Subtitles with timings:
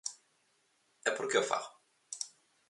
[1.07, 1.69] ¿E por que o fago?